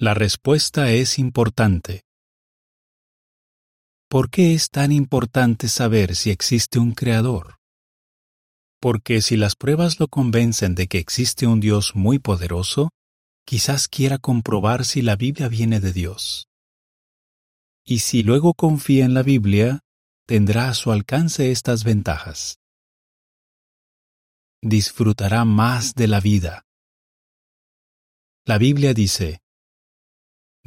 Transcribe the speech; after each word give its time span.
La 0.00 0.14
respuesta 0.14 0.92
es 0.92 1.18
importante. 1.18 2.04
¿Por 4.08 4.30
qué 4.30 4.54
es 4.54 4.70
tan 4.70 4.92
importante 4.92 5.66
saber 5.66 6.14
si 6.14 6.30
existe 6.30 6.78
un 6.78 6.92
creador? 6.92 7.56
Porque 8.80 9.20
si 9.22 9.36
las 9.36 9.56
pruebas 9.56 9.98
lo 9.98 10.06
convencen 10.06 10.76
de 10.76 10.86
que 10.86 10.98
existe 10.98 11.48
un 11.48 11.58
Dios 11.58 11.96
muy 11.96 12.20
poderoso, 12.20 12.90
quizás 13.44 13.88
quiera 13.88 14.18
comprobar 14.18 14.84
si 14.84 15.02
la 15.02 15.16
Biblia 15.16 15.48
viene 15.48 15.80
de 15.80 15.92
Dios. 15.92 16.46
Y 17.84 17.98
si 17.98 18.22
luego 18.22 18.54
confía 18.54 19.04
en 19.04 19.14
la 19.14 19.24
Biblia, 19.24 19.80
tendrá 20.28 20.68
a 20.68 20.74
su 20.74 20.92
alcance 20.92 21.50
estas 21.50 21.82
ventajas. 21.82 22.60
Disfrutará 24.62 25.44
más 25.44 25.96
de 25.96 26.06
la 26.06 26.20
vida. 26.20 26.66
La 28.44 28.58
Biblia 28.58 28.94
dice, 28.94 29.40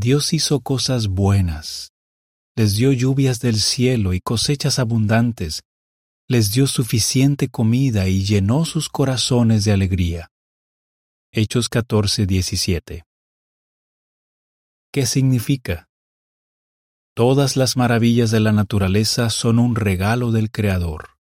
Dios 0.00 0.32
hizo 0.32 0.60
cosas 0.60 1.08
buenas, 1.08 1.92
les 2.54 2.76
dio 2.76 2.92
lluvias 2.92 3.40
del 3.40 3.56
cielo 3.56 4.14
y 4.14 4.20
cosechas 4.20 4.78
abundantes, 4.78 5.64
les 6.28 6.52
dio 6.52 6.68
suficiente 6.68 7.48
comida 7.48 8.06
y 8.06 8.24
llenó 8.24 8.64
sus 8.64 8.88
corazones 8.88 9.64
de 9.64 9.72
alegría. 9.72 10.30
Hechos 11.32 11.68
14, 11.68 12.26
17. 12.26 13.06
¿Qué 14.92 15.04
significa? 15.04 15.88
Todas 17.16 17.56
las 17.56 17.76
maravillas 17.76 18.30
de 18.30 18.38
la 18.38 18.52
naturaleza 18.52 19.30
son 19.30 19.58
un 19.58 19.74
regalo 19.74 20.30
del 20.30 20.52
Creador. 20.52 21.16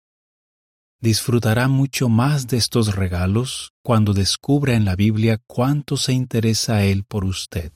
Disfrutará 1.02 1.68
mucho 1.68 2.10
más 2.10 2.46
de 2.46 2.58
estos 2.58 2.96
regalos 2.96 3.74
cuando 3.82 4.14
descubra 4.14 4.76
en 4.76 4.86
la 4.86 4.96
Biblia 4.96 5.42
cuánto 5.48 5.98
se 5.98 6.14
interesa 6.14 6.84
Él 6.84 7.06
por 7.06 7.26
usted 7.26 7.74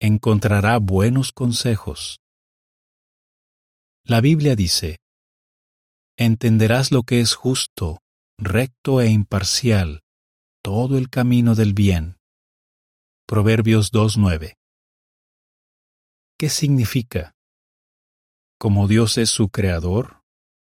encontrará 0.00 0.78
buenos 0.78 1.32
consejos. 1.32 2.20
La 4.04 4.20
Biblia 4.20 4.54
dice, 4.54 4.98
Entenderás 6.18 6.92
lo 6.92 7.02
que 7.02 7.20
es 7.20 7.34
justo, 7.34 7.98
recto 8.38 9.00
e 9.00 9.10
imparcial, 9.10 10.02
todo 10.62 10.96
el 10.98 11.10
camino 11.10 11.54
del 11.54 11.74
bien. 11.74 12.16
Proverbios 13.26 13.92
2.9. 13.92 14.54
¿Qué 16.38 16.48
significa? 16.48 17.34
Como 18.58 18.88
Dios 18.88 19.18
es 19.18 19.30
su 19.30 19.48
creador, 19.48 20.22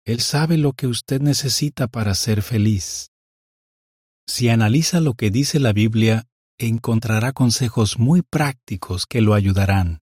Él 0.06 0.22
sabe 0.22 0.58
lo 0.58 0.74
que 0.74 0.88
usted 0.88 1.22
necesita 1.22 1.88
para 1.88 2.16
ser 2.16 2.42
feliz. 2.42 3.12
Si 4.28 4.50
analiza 4.50 5.00
lo 5.00 5.14
que 5.14 5.30
dice 5.30 5.59
la 5.59 5.74
Biblia 5.74 6.28
encontrará 6.58 7.33
consejos 7.33 8.00
muy 8.00 8.22
prácticos 8.22 9.05
que 9.05 9.22
lo 9.22 9.33
ayudarán. 9.33 10.00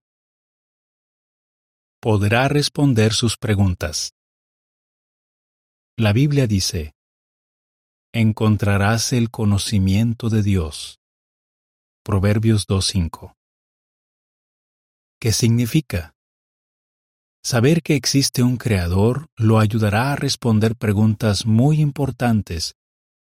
Podrá 2.00 2.48
responder 2.48 3.12
sus 3.12 3.36
preguntas. 3.36 4.12
La 5.96 6.12
Biblia 6.12 6.46
dice, 6.46 6.94
encontrarás 8.12 9.12
el 9.12 9.30
conocimiento 9.30 10.28
de 10.28 10.42
Dios. 10.42 11.00
Proverbios 12.02 12.66
2.5. 12.66 13.34
¿Qué 15.20 15.32
significa? 15.32 16.14
Saber 17.42 17.82
que 17.82 17.94
existe 17.94 18.42
un 18.42 18.56
Creador 18.56 19.28
lo 19.36 19.58
ayudará 19.58 20.12
a 20.12 20.16
responder 20.16 20.76
preguntas 20.76 21.46
muy 21.46 21.80
importantes 21.80 22.74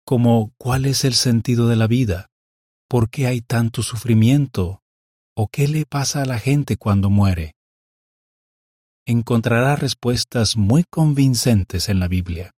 como 0.08 0.54
¿cuál 0.56 0.86
es 0.86 1.04
el 1.04 1.12
sentido 1.12 1.68
de 1.68 1.76
la 1.76 1.86
vida? 1.86 2.30
¿Por 2.88 3.10
qué 3.10 3.26
hay 3.26 3.42
tanto 3.42 3.82
sufrimiento? 3.82 4.82
¿O 5.36 5.48
qué 5.48 5.68
le 5.68 5.84
pasa 5.84 6.22
a 6.22 6.24
la 6.24 6.38
gente 6.38 6.78
cuando 6.78 7.10
muere? 7.10 7.54
Encontrará 9.06 9.76
respuestas 9.76 10.56
muy 10.56 10.84
convincentes 10.84 11.90
en 11.90 12.00
la 12.00 12.08
Biblia. 12.08 12.50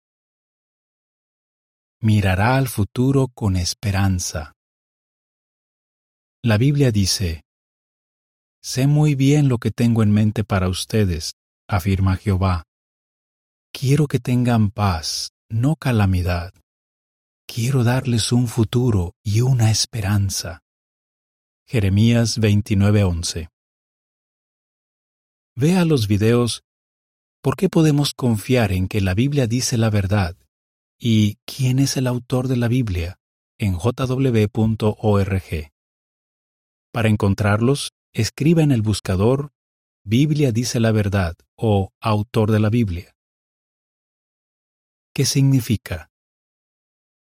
Mirará 2.01 2.59
al 2.59 2.69
futuro 2.69 3.29
con 3.29 3.57
esperanza. 3.57 4.53
La 6.43 6.59
Biblia 6.59 6.93
dice, 6.93 7.43
Sé 8.63 8.87
muy 8.87 9.15
bien 9.15 9.49
lo 9.49 9.57
que 9.57 9.71
tengo 9.71 10.03
en 10.03 10.13
mente 10.13 10.45
para 10.45 10.69
ustedes, 10.69 11.33
afirma 11.67 12.17
Jehová. 12.17 12.65
Quiero 13.73 14.07
que 14.07 14.21
tengan 14.21 14.71
paz, 14.71 15.31
no 15.49 15.75
calamidad 15.75 16.53
quiero 17.49 17.83
darles 17.83 18.31
un 18.31 18.47
futuro 18.47 19.15
y 19.25 19.41
una 19.41 19.71
esperanza. 19.71 20.61
Jeremías 21.67 22.39
29:11 22.39 23.49
Vea 25.57 25.85
los 25.85 26.07
videos 26.07 26.63
¿Por 27.43 27.57
qué 27.57 27.69
podemos 27.69 28.15
confiar 28.15 28.71
en 28.73 28.87
que 28.87 29.01
la 29.01 29.15
Biblia 29.15 29.47
dice 29.47 29.79
la 29.79 29.91
verdad? 29.91 30.37
¿Y 31.01 31.39
quién 31.47 31.79
es 31.79 31.97
el 31.97 32.07
autor 32.07 32.47
de 32.47 32.57
la 32.57 32.69
Biblia? 32.69 33.19
en 33.61 33.75
jw.org. 33.75 35.51
Para 36.93 37.09
encontrarlos, 37.09 37.91
escriba 38.13 38.63
en 38.63 38.71
el 38.71 38.83
buscador 38.83 39.51
Biblia 40.05 40.53
dice 40.53 40.79
la 40.81 40.93
verdad 40.93 41.37
o 41.57 41.91
autor 42.01 42.51
de 42.51 42.61
la 42.61 42.71
Biblia. 42.71 43.15
¿Qué 45.13 45.25
significa? 45.25 46.11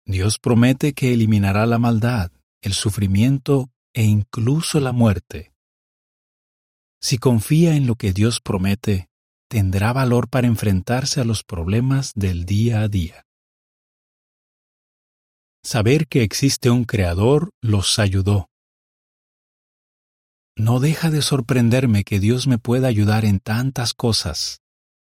Dios 0.09 0.40
promete 0.40 0.94
que 0.94 1.14
eliminará 1.14 1.68
la 1.68 1.78
maldad, 1.78 2.31
el 2.64 2.74
sufrimiento 2.74 3.70
e 3.94 4.06
incluso 4.06 4.80
la 4.80 4.92
muerte. 4.92 5.53
Si 7.00 7.20
confía 7.20 7.75
en 7.75 7.86
lo 7.86 7.94
que 7.94 8.12
Dios 8.12 8.42
promete, 8.42 9.08
tendrá 9.52 9.94
valor 9.94 10.28
para 10.28 10.48
enfrentarse 10.48 11.22
a 11.22 11.25
los 11.25 11.44
problemas 11.44 12.14
del 12.16 12.46
día 12.46 12.81
a 12.81 12.88
día. 12.88 13.28
Saber 15.64 16.08
que 16.08 16.24
existe 16.24 16.72
un 16.72 16.86
Creador 16.86 17.52
los 17.62 18.00
ayudó. 18.00 18.50
No 20.58 20.80
deja 20.80 21.12
de 21.12 21.22
sorprenderme 21.22 22.03
que 22.03 22.19
Dios 22.19 22.48
me 22.48 22.58
pueda 22.58 22.88
ayudar 22.88 23.25
en 23.25 23.40
tantas 23.40 23.94
cosas, 23.94 24.64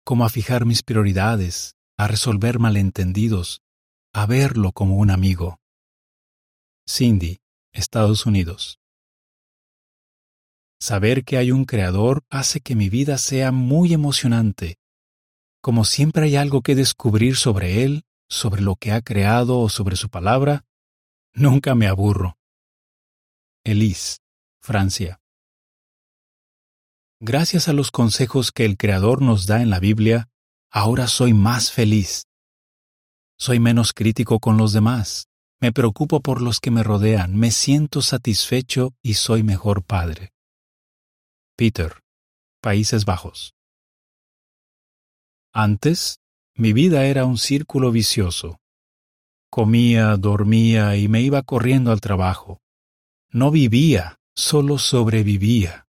como 0.05 0.27
a 0.27 0.29
fijar 0.29 0.67
mis 0.67 0.83
prioridades, 0.83 1.77
a 1.97 2.09
resolver 2.09 2.59
malentendidos, 2.59 3.63
a 4.13 4.27
verlo 4.27 4.73
como 4.73 4.97
un 4.97 5.11
amigo. 5.11 5.59
Cindy, 6.87 7.41
Estados 7.73 8.27
Unidos. 8.27 8.79
Saber 10.79 11.25
que 11.25 11.39
hay 11.39 11.51
un 11.51 11.65
creador 11.65 12.25
hace 12.29 12.61
que 12.61 12.75
mi 12.75 12.91
vida 12.91 13.17
sea 13.17 13.53
muy 13.53 13.95
emocionante. 13.95 14.79
Como 15.63 15.85
siempre 15.85 16.25
hay 16.25 16.37
algo 16.37 16.61
que 16.61 16.75
descubrir 16.75 17.37
sobre 17.37 17.85
él, 17.85 18.05
sobre 18.29 18.61
lo 18.63 18.77
que 18.77 18.93
ha 18.93 19.01
creado 19.01 19.61
o 19.61 19.69
sobre 19.69 19.97
su 19.97 20.11
palabra, 20.11 20.65
nunca 21.33 21.75
me 21.75 21.87
aburro. 21.87 22.37
Elise, 23.65 24.19
Francia. 24.61 25.21
Gracias 27.21 27.69
a 27.69 27.73
los 27.73 27.93
consejos 27.93 28.51
que 28.51 28.65
el 28.65 28.77
Creador 28.77 29.23
nos 29.23 29.47
da 29.47 29.63
en 29.63 29.71
la 29.71 29.79
Biblia, 29.79 30.29
ahora 30.71 31.07
soy 31.07 31.33
más 31.33 31.71
feliz. 31.71 32.27
Soy 33.39 33.61
menos 33.61 33.93
crítico 33.93 34.39
con 34.41 34.57
los 34.57 34.73
demás. 34.73 35.29
Me 35.61 35.73
preocupo 35.73 36.21
por 36.21 36.43
los 36.43 36.59
que 36.59 36.71
me 36.71 36.83
rodean, 36.83 37.37
me 37.37 37.51
siento 37.51 38.03
satisfecho 38.03 38.95
y 39.03 39.15
soy 39.15 39.43
mejor 39.43 39.85
padre. 39.85 40.33
Peter, 41.57 42.01
Países 42.61 43.05
Bajos. 43.05 43.55
Antes, 45.53 46.19
mi 46.55 46.73
vida 46.73 47.05
era 47.07 47.25
un 47.27 47.39
círculo 47.39 47.93
vicioso. 47.93 48.59
Comía, 49.51 50.17
dormía 50.17 50.97
y 50.97 51.09
me 51.09 51.21
iba 51.21 51.43
corriendo 51.43 51.93
al 51.93 52.01
trabajo. 52.01 52.61
No 53.31 53.51
vivía, 53.51 54.17
solo 54.35 54.79
sobrevivía. 54.79 55.87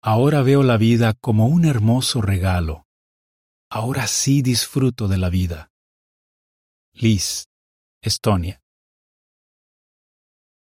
Ahora 0.00 0.42
veo 0.42 0.62
la 0.62 0.76
vida 0.76 1.14
como 1.14 1.46
un 1.46 1.64
hermoso 1.64 2.22
regalo. 2.22 2.86
Ahora 3.68 4.06
sí 4.06 4.42
disfruto 4.42 5.08
de 5.08 5.18
la 5.18 5.28
vida. 5.28 5.70
Liz, 6.98 7.44
Estonia. 8.00 8.62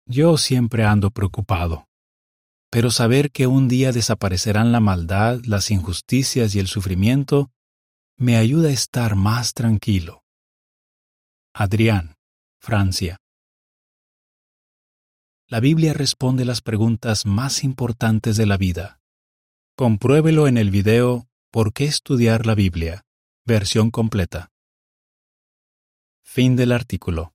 Yo 0.06 0.38
siempre 0.38 0.82
ando 0.82 1.11
preocupado, 1.11 1.84
pero 2.70 2.90
saber 2.90 3.31
que 3.31 3.46
un 3.46 3.69
día 3.69 3.93
desaparecerán 3.93 4.73
la 4.73 4.81
maldad, 4.81 5.43
las 5.44 5.70
injusticias 5.70 6.55
y 6.55 6.58
el 6.58 6.69
sufrimiento 6.69 7.50
me 8.17 8.38
ayuda 8.38 8.70
a 8.70 8.73
estar 8.73 9.14
más 9.14 9.52
tranquilo. 9.52 10.25
Adrián, 11.52 12.14
Francia. 12.62 13.19
La 15.49 15.61
Biblia 15.61 15.93
responde 15.93 16.46
las 16.46 16.62
preguntas 16.62 17.26
más 17.26 17.62
importantes 17.62 18.38
de 18.38 18.46
la 18.46 18.56
vida. 18.56 19.00
Compruébelo 19.76 20.49
en 20.49 20.56
el 20.56 20.70
video 20.70 21.29
¿Por 21.50 21.75
qué 21.75 21.84
estudiar 21.84 22.46
la 22.46 22.55
Biblia? 22.55 23.02
Versión 23.44 23.90
completa. 23.90 24.51
Fin 26.34 26.56
del 26.56 26.73
artículo. 26.73 27.31